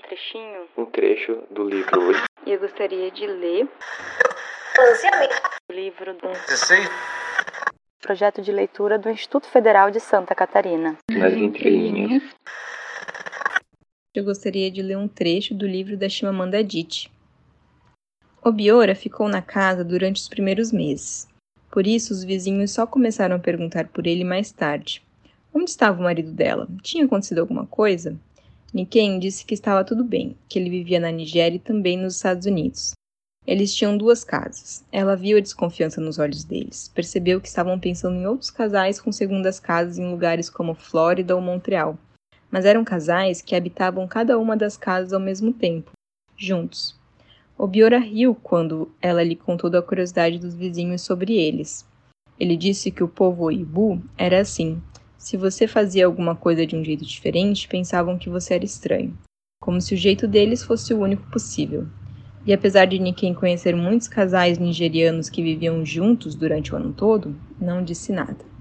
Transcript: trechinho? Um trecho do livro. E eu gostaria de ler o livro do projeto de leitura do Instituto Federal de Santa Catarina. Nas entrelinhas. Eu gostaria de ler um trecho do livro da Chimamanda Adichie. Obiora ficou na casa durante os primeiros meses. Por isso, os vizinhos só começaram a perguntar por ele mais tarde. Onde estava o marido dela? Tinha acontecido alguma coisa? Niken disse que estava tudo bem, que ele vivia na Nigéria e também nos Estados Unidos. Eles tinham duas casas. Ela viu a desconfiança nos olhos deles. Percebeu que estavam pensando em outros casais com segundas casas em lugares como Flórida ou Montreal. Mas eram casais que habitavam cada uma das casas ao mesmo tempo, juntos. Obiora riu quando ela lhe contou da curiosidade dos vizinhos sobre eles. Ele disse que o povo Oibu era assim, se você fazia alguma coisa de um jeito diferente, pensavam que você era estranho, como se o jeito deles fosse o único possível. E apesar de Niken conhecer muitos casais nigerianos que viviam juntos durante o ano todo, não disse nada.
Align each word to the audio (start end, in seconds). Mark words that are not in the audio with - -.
trechinho? 0.00 0.66
Um 0.76 0.86
trecho 0.86 1.42
do 1.50 1.68
livro. 1.68 2.12
E 2.46 2.50
eu 2.52 2.60
gostaria 2.60 3.10
de 3.10 3.26
ler 3.26 3.68
o 5.68 5.72
livro 5.72 6.14
do 6.14 6.28
projeto 8.00 8.42
de 8.42 8.50
leitura 8.50 8.98
do 8.98 9.08
Instituto 9.08 9.46
Federal 9.46 9.90
de 9.90 10.00
Santa 10.00 10.34
Catarina. 10.34 10.96
Nas 11.10 11.32
entrelinhas. 11.34 12.22
Eu 14.14 14.24
gostaria 14.24 14.70
de 14.70 14.82
ler 14.82 14.96
um 14.98 15.08
trecho 15.08 15.54
do 15.54 15.66
livro 15.66 15.96
da 15.96 16.08
Chimamanda 16.08 16.58
Adichie. 16.58 17.10
Obiora 18.44 18.94
ficou 18.94 19.28
na 19.28 19.40
casa 19.40 19.84
durante 19.84 20.20
os 20.20 20.28
primeiros 20.28 20.72
meses. 20.72 21.28
Por 21.70 21.86
isso, 21.86 22.12
os 22.12 22.24
vizinhos 22.24 22.72
só 22.72 22.86
começaram 22.86 23.36
a 23.36 23.38
perguntar 23.38 23.88
por 23.88 24.06
ele 24.06 24.24
mais 24.24 24.50
tarde. 24.50 25.02
Onde 25.54 25.70
estava 25.70 26.00
o 26.00 26.02
marido 26.02 26.32
dela? 26.32 26.66
Tinha 26.82 27.04
acontecido 27.04 27.38
alguma 27.38 27.66
coisa? 27.66 28.18
Niken 28.72 29.18
disse 29.18 29.44
que 29.44 29.54
estava 29.54 29.84
tudo 29.84 30.02
bem, 30.02 30.36
que 30.48 30.58
ele 30.58 30.70
vivia 30.70 30.98
na 30.98 31.10
Nigéria 31.10 31.56
e 31.56 31.60
também 31.60 31.98
nos 31.98 32.16
Estados 32.16 32.46
Unidos. 32.46 32.92
Eles 33.46 33.74
tinham 33.74 33.96
duas 33.96 34.22
casas. 34.22 34.84
Ela 34.92 35.16
viu 35.16 35.36
a 35.36 35.40
desconfiança 35.40 36.00
nos 36.00 36.18
olhos 36.18 36.44
deles. 36.44 36.88
Percebeu 36.94 37.40
que 37.40 37.48
estavam 37.48 37.78
pensando 37.78 38.16
em 38.16 38.26
outros 38.26 38.50
casais 38.50 39.00
com 39.00 39.10
segundas 39.10 39.58
casas 39.58 39.98
em 39.98 40.10
lugares 40.10 40.48
como 40.48 40.74
Flórida 40.74 41.34
ou 41.34 41.42
Montreal. 41.42 41.98
Mas 42.50 42.64
eram 42.64 42.84
casais 42.84 43.42
que 43.42 43.56
habitavam 43.56 44.06
cada 44.06 44.38
uma 44.38 44.56
das 44.56 44.76
casas 44.76 45.12
ao 45.12 45.20
mesmo 45.20 45.52
tempo, 45.52 45.90
juntos. 46.36 46.94
Obiora 47.58 47.98
riu 47.98 48.34
quando 48.34 48.90
ela 49.00 49.22
lhe 49.22 49.36
contou 49.36 49.68
da 49.68 49.82
curiosidade 49.82 50.38
dos 50.38 50.54
vizinhos 50.54 51.02
sobre 51.02 51.34
eles. 51.34 51.86
Ele 52.38 52.56
disse 52.56 52.90
que 52.90 53.04
o 53.04 53.08
povo 53.08 53.44
Oibu 53.44 54.02
era 54.16 54.40
assim, 54.40 54.80
se 55.22 55.36
você 55.36 55.68
fazia 55.68 56.04
alguma 56.04 56.34
coisa 56.34 56.66
de 56.66 56.74
um 56.74 56.84
jeito 56.84 57.04
diferente, 57.04 57.68
pensavam 57.68 58.18
que 58.18 58.28
você 58.28 58.54
era 58.54 58.64
estranho, 58.64 59.16
como 59.60 59.80
se 59.80 59.94
o 59.94 59.96
jeito 59.96 60.26
deles 60.26 60.64
fosse 60.64 60.92
o 60.92 60.98
único 60.98 61.30
possível. 61.30 61.86
E 62.44 62.52
apesar 62.52 62.86
de 62.86 62.98
Niken 62.98 63.32
conhecer 63.32 63.76
muitos 63.76 64.08
casais 64.08 64.58
nigerianos 64.58 65.30
que 65.30 65.40
viviam 65.40 65.86
juntos 65.86 66.34
durante 66.34 66.74
o 66.74 66.76
ano 66.76 66.92
todo, 66.92 67.36
não 67.60 67.84
disse 67.84 68.10
nada. 68.10 68.51